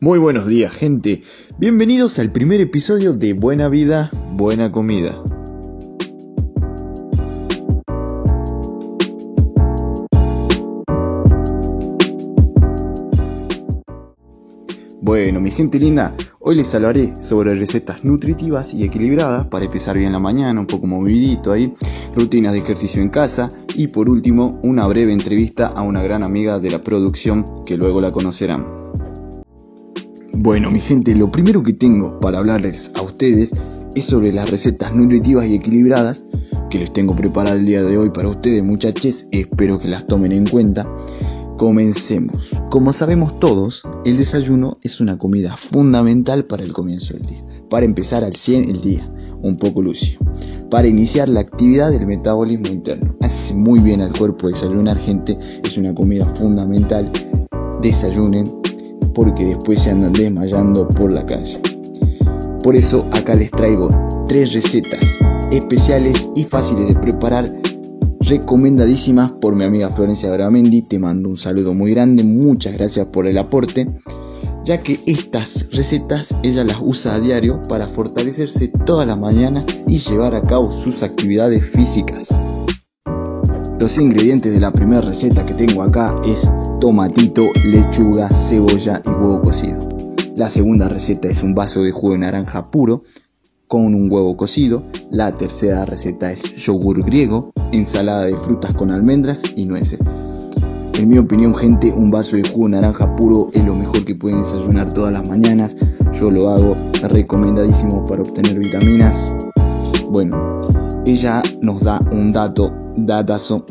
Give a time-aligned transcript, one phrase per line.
[0.00, 1.22] Muy buenos días gente,
[1.58, 5.20] bienvenidos al primer episodio de Buena Vida, Buena Comida.
[15.00, 20.12] Bueno, mi gente linda, hoy les hablaré sobre recetas nutritivas y equilibradas para empezar bien
[20.12, 21.72] la mañana, un poco movidito ahí,
[22.14, 26.60] rutinas de ejercicio en casa y por último una breve entrevista a una gran amiga
[26.60, 28.64] de la producción que luego la conocerán.
[30.40, 33.52] Bueno, mi gente, lo primero que tengo para hablarles a ustedes
[33.96, 36.26] es sobre las recetas nutritivas y equilibradas
[36.70, 39.26] que les tengo preparadas el día de hoy para ustedes, muchachos.
[39.32, 40.86] Espero que las tomen en cuenta.
[41.56, 42.50] Comencemos.
[42.70, 47.84] Como sabemos todos, el desayuno es una comida fundamental para el comienzo del día, para
[47.84, 49.08] empezar al 100 el día,
[49.42, 50.20] un poco lucio,
[50.70, 53.16] para iniciar la actividad del metabolismo interno.
[53.22, 57.10] Hace muy bien al cuerpo desayunar, gente, es una comida fundamental.
[57.82, 58.57] Desayunen
[59.18, 61.60] porque después se andan desmayando por la calle.
[62.62, 63.90] Por eso acá les traigo
[64.28, 65.18] tres recetas
[65.50, 67.52] especiales y fáciles de preparar
[68.20, 70.82] recomendadísimas por mi amiga Florencia Bramendi.
[70.82, 73.88] Te mando un saludo muy grande, muchas gracias por el aporte,
[74.62, 79.98] ya que estas recetas ella las usa a diario para fortalecerse toda la mañana y
[79.98, 82.40] llevar a cabo sus actividades físicas.
[83.78, 89.40] Los ingredientes de la primera receta que tengo acá es tomatito, lechuga, cebolla y huevo
[89.40, 89.88] cocido.
[90.34, 93.04] La segunda receta es un vaso de jugo de naranja puro
[93.68, 94.82] con un huevo cocido.
[95.12, 100.00] La tercera receta es yogur griego, ensalada de frutas con almendras y nueces.
[100.94, 104.40] En mi opinión, gente, un vaso de jugo naranja puro es lo mejor que pueden
[104.40, 105.76] desayunar todas las mañanas.
[106.18, 109.36] Yo lo hago recomendadísimo para obtener vitaminas.
[110.10, 110.60] Bueno,
[111.06, 112.72] ella nos da un dato,
[113.06, 113.64] datazo,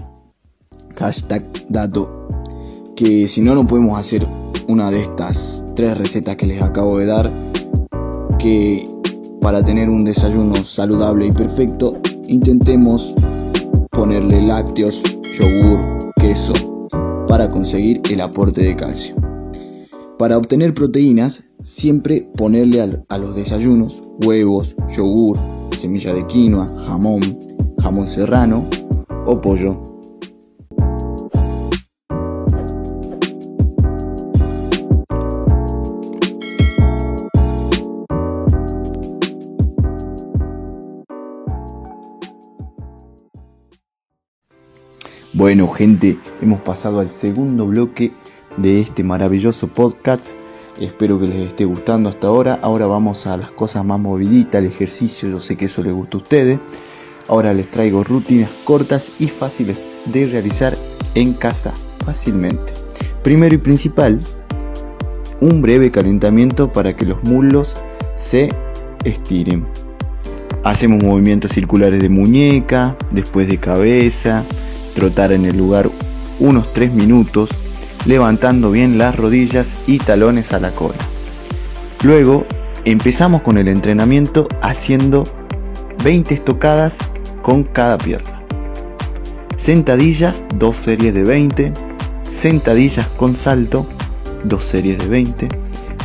[0.96, 2.28] hashtag dato,
[2.96, 4.28] que si no, no podemos hacer
[4.68, 7.32] una de estas tres recetas que les acabo de dar,
[8.40, 8.88] que
[9.42, 13.14] para tener un desayuno saludable y perfecto, intentemos
[13.92, 15.02] ponerle lácteos,
[15.40, 15.80] yogur,
[16.20, 16.54] queso,
[17.28, 19.16] para conseguir el aporte de calcio.
[20.18, 25.38] Para obtener proteínas, siempre ponerle a los desayunos huevos, yogur,
[25.76, 27.40] semilla de quinoa, jamón,
[27.78, 28.66] jamón serrano
[29.36, 29.98] pollo.
[45.34, 48.12] Bueno gente, hemos pasado al segundo bloque
[48.58, 50.32] de este maravilloso podcast.
[50.80, 52.60] Espero que les esté gustando hasta ahora.
[52.62, 55.30] Ahora vamos a las cosas más moviditas, el ejercicio.
[55.30, 56.60] Yo sé que eso les gusta a ustedes.
[57.28, 60.78] Ahora les traigo rutinas cortas y fáciles de realizar
[61.16, 61.74] en casa
[62.06, 62.74] fácilmente.
[63.24, 64.22] Primero y principal,
[65.42, 67.76] un breve calentamiento para que los muslos
[68.16, 68.50] se
[69.04, 69.68] estiren.
[70.64, 74.46] Hacemos movimientos circulares de muñeca, después de cabeza,
[74.96, 75.90] trotar en el lugar
[76.40, 77.50] unos 3 minutos,
[78.06, 80.98] levantando bien las rodillas y talones a la cola.
[82.04, 82.46] Luego
[82.86, 85.24] empezamos con el entrenamiento haciendo
[86.04, 87.00] 20 estocadas
[87.48, 88.44] con cada pierna.
[89.56, 91.72] Sentadillas, 2 series de 20.
[92.20, 93.86] Sentadillas con salto,
[94.44, 95.48] 2 series de 20.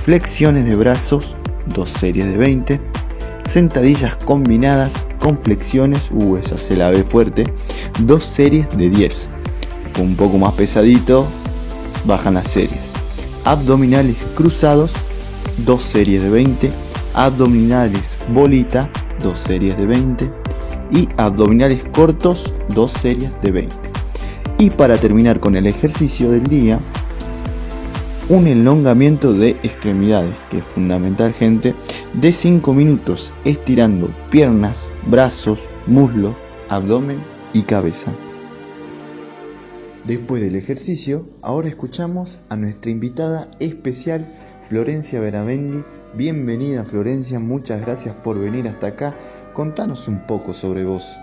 [0.04, 1.34] Flexiones de brazos,
[1.75, 2.81] 2 series de 20.
[3.42, 7.42] Sentadillas combinadas con flexiones, uh, esa se la ve fuerte,
[8.02, 9.31] dos series de 10.
[9.98, 11.26] Un poco más pesadito,
[12.04, 12.92] bajan las series.
[13.44, 14.92] Abdominales cruzados,
[15.66, 16.70] dos series de 20.
[17.14, 18.88] Abdominales bolita,
[19.19, 20.41] dos series de 20.
[20.92, 23.75] Y abdominales cortos, dos series de 20.
[24.58, 26.78] Y para terminar con el ejercicio del día,
[28.28, 31.75] un elongamiento de extremidades, que es fundamental gente,
[32.12, 36.34] de 5 minutos estirando piernas, brazos, muslo,
[36.69, 37.19] abdomen
[37.52, 38.12] y cabeza.
[40.04, 44.26] Después del ejercicio, ahora escuchamos a nuestra invitada especial,
[44.72, 45.85] Florencia Veramendi.
[46.14, 49.14] Bienvenida Florencia, muchas gracias por venir hasta acá.
[49.52, 51.20] Contanos un poco sobre vos.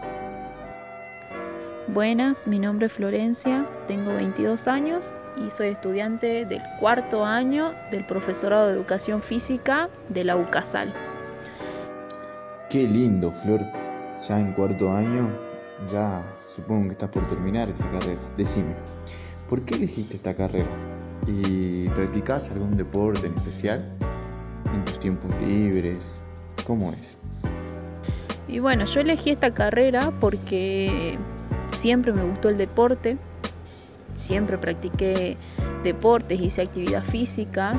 [1.87, 8.05] Buenas, mi nombre es Florencia, tengo 22 años y soy estudiante del cuarto año del
[8.05, 10.93] profesorado de educación física de la UCASAL.
[12.69, 13.61] Qué lindo, Flor.
[14.27, 15.27] Ya en cuarto año,
[15.87, 18.21] ya supongo que estás por terminar esa carrera.
[18.37, 18.75] Decime,
[19.49, 20.98] ¿por qué elegiste esta carrera?
[21.29, 23.85] ¿Y practicás algún deporte en especial?
[24.73, 26.25] ¿En tus tiempos libres?
[26.65, 27.19] ¿Cómo es?
[28.47, 31.17] Y bueno, yo elegí esta carrera porque
[31.69, 33.17] siempre me gustó el deporte,
[34.15, 35.37] siempre practiqué
[35.83, 37.73] deportes, hice actividad física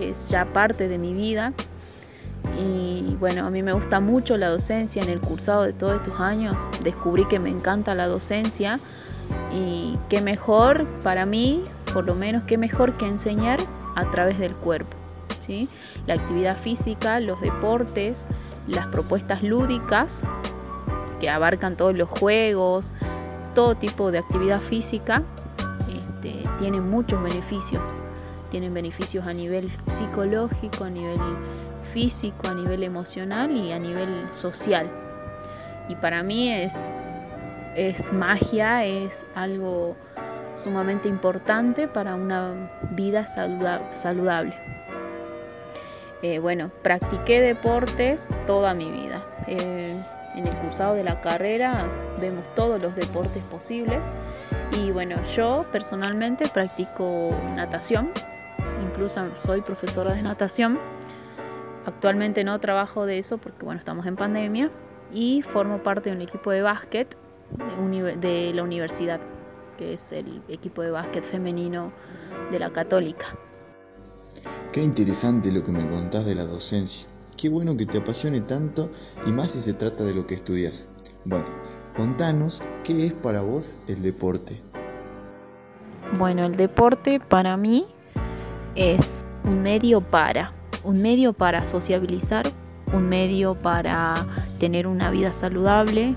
[0.00, 1.52] es ya parte de mi vida.
[2.58, 5.02] Y bueno, a mí me gusta mucho la docencia.
[5.02, 8.80] En el cursado de todos estos años descubrí que me encanta la docencia
[9.52, 11.62] y qué mejor para mí,
[11.92, 13.58] por lo menos, qué mejor que enseñar
[13.94, 14.96] a través del cuerpo.
[15.40, 15.68] ¿sí?
[16.06, 18.28] La actividad física, los deportes,
[18.66, 20.22] las propuestas lúdicas
[21.20, 22.94] que abarcan todos los juegos,
[23.54, 25.22] todo tipo de actividad física,
[25.88, 27.82] este, tienen muchos beneficios.
[28.50, 31.18] Tienen beneficios a nivel psicológico, a nivel
[31.92, 34.88] físico, a nivel emocional y a nivel social.
[35.88, 36.86] Y para mí es,
[37.76, 39.96] es magia, es algo
[40.58, 42.52] sumamente importante para una
[42.90, 44.54] vida saludable.
[46.22, 49.24] Eh, bueno, practiqué deportes toda mi vida.
[49.46, 49.94] Eh,
[50.34, 51.86] en el cursado de la carrera
[52.20, 54.06] vemos todos los deportes posibles
[54.72, 58.10] y bueno, yo personalmente practico natación,
[58.82, 60.78] incluso soy profesora de natación.
[61.86, 64.70] Actualmente no trabajo de eso porque bueno, estamos en pandemia
[65.12, 67.16] y formo parte de un equipo de básquet
[68.20, 69.20] de la universidad,
[69.78, 71.92] que es el equipo de básquet femenino
[72.50, 73.26] de la católica.
[74.72, 77.08] Qué interesante lo que me contás de la docencia.
[77.36, 78.90] Qué bueno que te apasione tanto
[79.24, 80.88] y más si se trata de lo que estudias.
[81.24, 81.46] Bueno,
[81.96, 84.60] contanos qué es para vos el deporte.
[86.18, 87.86] Bueno, el deporte para mí
[88.74, 90.52] es un medio para,
[90.82, 92.46] un medio para sociabilizar,
[92.92, 94.26] un medio para
[94.58, 96.16] tener una vida saludable,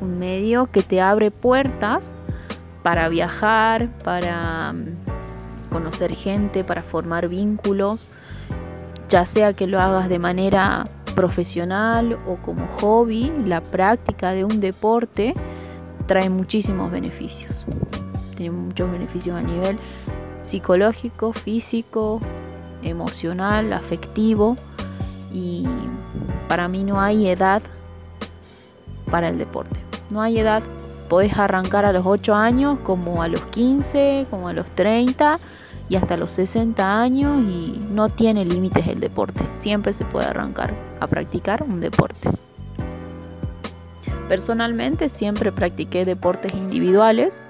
[0.00, 2.14] un medio que te abre puertas
[2.88, 8.08] para viajar, para mm, conocer gente, para formar vínculos,
[9.10, 14.60] ya sea que lo hagas de manera profesional o como hobby, la práctica de un
[14.60, 15.34] deporte
[16.06, 17.66] trae muchísimos beneficios.
[18.36, 19.78] Tiene muchos beneficios a nivel
[20.42, 22.20] psicológico, físico,
[22.82, 24.56] emocional, afectivo
[25.30, 25.66] y
[26.48, 27.60] para mí no hay edad
[29.10, 29.78] para el deporte.
[30.08, 30.62] No hay edad,
[31.08, 35.38] podés arrancar a los 8 años como a los 15, como a los 30
[35.88, 39.40] y hasta los 60 años y no tiene límites el deporte.
[39.50, 42.30] Siempre se puede arrancar a practicar un deporte.
[44.28, 47.42] Personalmente siempre practiqué deportes individuales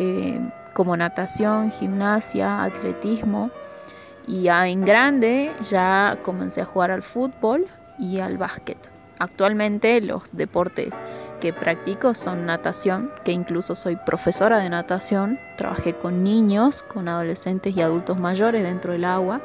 [0.00, 0.40] eh,
[0.74, 3.50] como natación, gimnasia, atletismo
[4.26, 7.66] y ya en grande ya comencé a jugar al fútbol
[7.98, 8.90] y al básquet.
[9.22, 11.04] Actualmente los deportes
[11.40, 17.76] que practico son natación, que incluso soy profesora de natación, trabajé con niños, con adolescentes
[17.76, 19.40] y adultos mayores dentro del agua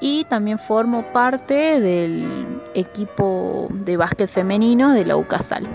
[0.00, 5.66] y también formo parte del equipo de básquet femenino de la UCASAL,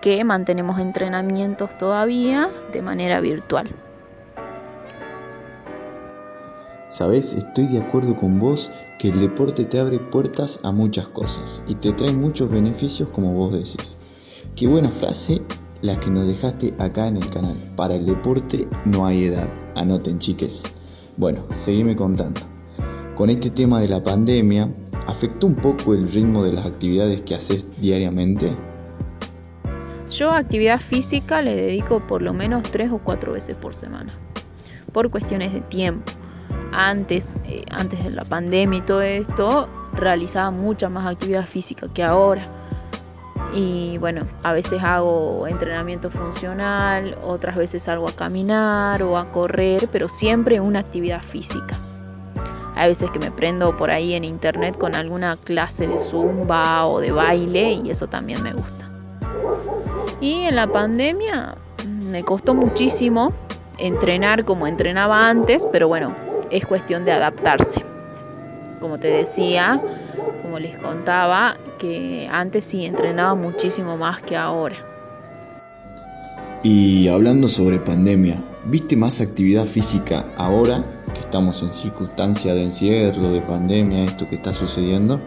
[0.00, 3.70] que mantenemos entrenamientos todavía de manera virtual.
[6.88, 11.62] Sabes, estoy de acuerdo con vos que el deporte te abre puertas a muchas cosas
[11.66, 13.96] y te trae muchos beneficios como vos decís.
[14.54, 15.40] Qué buena frase
[15.80, 17.56] la que nos dejaste acá en el canal.
[17.76, 19.48] Para el deporte no hay edad.
[19.74, 20.64] Anoten, chiques.
[21.16, 22.42] Bueno, seguime contando.
[23.14, 24.70] Con este tema de la pandemia,
[25.06, 28.54] ¿afectó un poco el ritmo de las actividades que haces diariamente?
[30.10, 34.12] Yo actividad física le dedico por lo menos tres o cuatro veces por semana,
[34.92, 36.19] por cuestiones de tiempo.
[36.72, 42.02] Antes, eh, antes de la pandemia y todo esto, realizaba mucha más actividad física que
[42.02, 42.48] ahora
[43.52, 49.88] y bueno, a veces hago entrenamiento funcional, otras veces salgo a caminar o a correr,
[49.90, 51.76] pero siempre una actividad física.
[52.76, 57.00] Hay veces que me prendo por ahí en internet con alguna clase de zumba o
[57.00, 58.88] de baile y eso también me gusta.
[60.20, 61.56] Y en la pandemia
[62.02, 63.32] me costó muchísimo
[63.78, 66.14] entrenar como entrenaba antes, pero bueno,
[66.50, 67.84] es cuestión de adaptarse.
[68.80, 69.80] Como te decía,
[70.42, 74.76] como les contaba, que antes sí entrenaba muchísimo más que ahora.
[76.62, 83.32] Y hablando sobre pandemia, ¿viste más actividad física ahora que estamos en circunstancia de encierro,
[83.32, 85.20] de pandemia, esto que está sucediendo?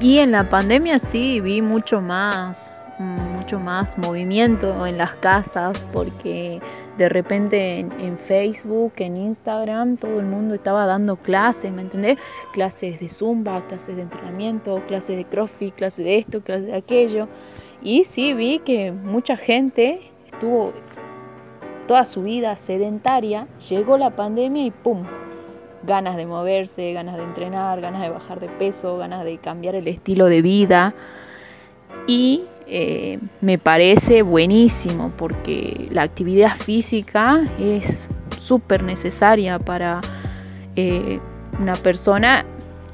[0.00, 6.60] Y en la pandemia sí vi mucho más, mucho más movimiento en las casas porque
[7.00, 12.18] de repente en, Facebook, en Instagram, todo el mundo estaba dando clases, ¿me entendés?
[12.52, 17.26] Clases de zumba, clases de entrenamiento, clases de crossfit, clases de esto, clases de aquello.
[17.82, 20.74] Y sí vi que mucha gente estuvo
[21.88, 25.04] toda su vida sedentaria, llegó la pandemia y ¡pum!
[25.84, 29.88] Ganas de moverse, ganas de entrenar, ganas de bajar de peso, ganas de cambiar el
[29.88, 30.94] estilo de vida.
[32.06, 38.06] Y eh, me parece buenísimo porque la actividad física es
[38.38, 40.00] súper necesaria para
[40.76, 41.18] eh,
[41.60, 42.44] una persona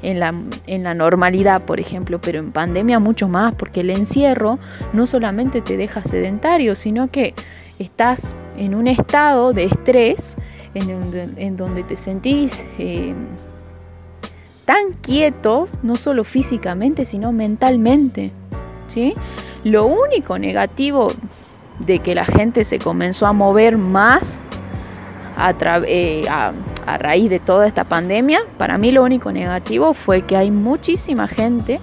[0.01, 0.33] en la,
[0.67, 4.59] en la normalidad, por ejemplo, pero en pandemia mucho más, porque el encierro
[4.95, 7.35] no solamente te deja sedentario, sino que
[7.79, 10.39] estás en un estado de estrés
[10.73, 13.13] en, donde te sentís eh,
[14.65, 18.33] tan quieto, no solo físicamente, sino mentalmente.
[18.89, 19.15] ¿sí?
[19.67, 21.09] Lo único negativo
[21.81, 24.45] de que la gente se comenzó a mover más
[25.37, 25.53] a,
[25.89, 26.53] eh, a,
[26.99, 31.81] raíz de toda esta pandemia, para mí lo único negativo fue que hay muchísima gente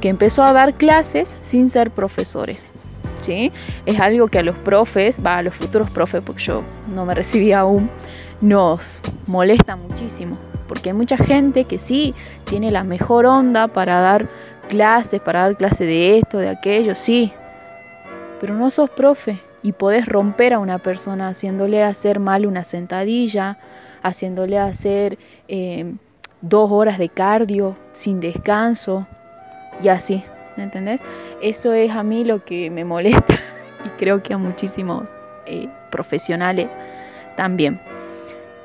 [0.00, 2.72] que empezó a dar clases sin ser profesores.
[3.20, 3.52] ¿sí?
[3.84, 6.62] Es algo que a los profes, va a los futuros profes, porque yo
[6.94, 7.90] no me recibí aún,
[8.40, 10.38] nos molesta muchísimo.
[10.66, 14.26] Porque hay mucha gente que sí tiene la mejor onda para dar
[14.64, 17.32] clases, para dar clases de esto, de aquello, sí.
[18.40, 23.58] Pero no sos profe y podés romper a una persona haciéndole hacer mal una sentadilla,
[24.02, 25.18] haciéndole hacer
[25.48, 25.94] eh,
[26.42, 29.06] dos horas de cardio sin descanso
[29.82, 30.22] y así,
[30.56, 31.00] ¿me entendés?
[31.40, 33.34] Eso es a mí lo que me molesta
[33.84, 35.10] y creo que a muchísimos
[35.46, 36.76] eh, profesionales
[37.36, 37.80] también.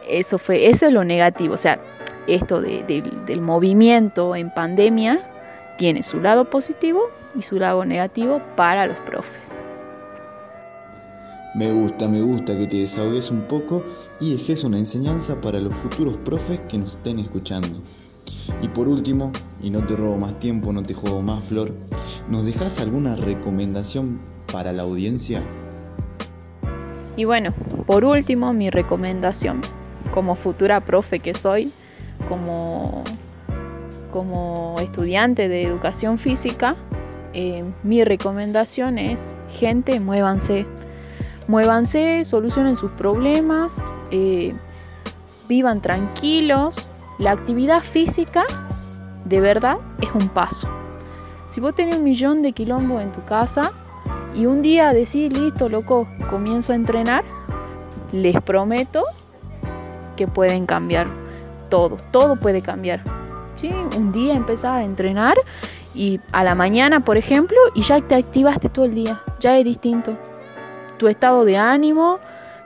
[0.10, 1.80] Eso, fue, eso es lo negativo, o sea,
[2.28, 5.20] esto del movimiento en pandemia
[5.80, 9.56] tiene su lado positivo y su lado negativo para los profes.
[11.56, 13.86] Me gusta, me gusta que te desahogues un poco
[14.20, 17.82] y dejes una enseñanza para los futuros profes que nos estén escuchando.
[18.62, 19.32] Y por último,
[19.62, 21.74] y no te robo más tiempo, no te juego más flor,
[22.30, 24.20] ¿nos dejas alguna recomendación
[24.52, 25.42] para la audiencia?
[27.16, 27.54] Y bueno,
[27.88, 29.62] por último, mi recomendación,
[30.14, 31.72] como futura profe que soy,
[32.28, 33.06] como,
[34.12, 36.76] como estudiante de educación física,
[37.34, 40.66] eh, mi recomendación es, gente, muévanse,
[41.48, 44.54] muévanse, solucionen sus problemas, eh,
[45.48, 46.88] vivan tranquilos,
[47.18, 48.44] la actividad física,
[49.26, 50.68] de verdad, es un paso.
[51.48, 53.72] Si vos tenés un millón de kilómetros en tu casa
[54.36, 57.24] y un día decís, listo, loco, comienzo a entrenar,
[58.12, 59.04] les prometo
[60.16, 61.08] que pueden cambiar
[61.70, 63.04] todo, todo puede cambiar.
[63.60, 63.70] ¿Sí?
[63.98, 65.36] Un día empezás a entrenar
[65.94, 69.66] y a la mañana, por ejemplo, y ya te activaste todo el día, ya es
[69.66, 70.18] distinto.
[70.98, 72.20] Tu estado de ánimo,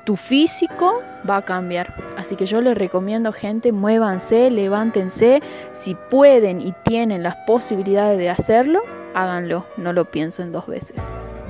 [0.06, 1.96] tu físico va a cambiar.
[2.16, 5.42] Así que yo les recomiendo, gente, muévanse, levántense.
[5.72, 8.84] Si pueden y tienen las posibilidades de hacerlo,
[9.16, 9.66] háganlo.
[9.78, 11.42] No lo piensen dos veces.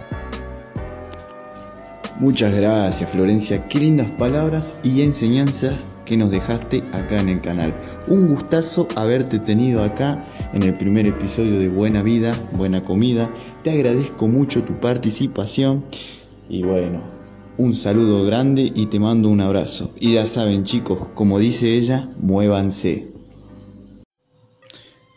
[2.20, 3.62] Muchas gracias, Florencia.
[3.68, 5.74] Qué lindas palabras y enseñanzas
[6.06, 7.74] que nos dejaste acá en el canal.
[8.08, 13.30] Un gustazo haberte tenido acá en el primer episodio de Buena Vida, Buena Comida.
[13.64, 15.86] Te agradezco mucho tu participación
[16.50, 17.00] y bueno,
[17.58, 19.92] un saludo grande y te mando un abrazo.
[20.00, 23.14] Y ya saben chicos, como dice ella, muévanse.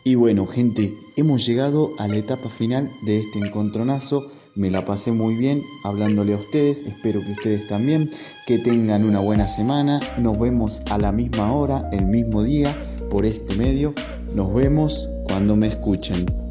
[0.03, 4.31] Y bueno gente, hemos llegado a la etapa final de este encontronazo.
[4.57, 8.09] Me la pasé muy bien hablándole a ustedes, espero que ustedes también,
[8.47, 9.99] que tengan una buena semana.
[10.17, 12.75] Nos vemos a la misma hora, el mismo día,
[13.11, 13.93] por este medio.
[14.33, 16.46] Nos vemos cuando me escuchen.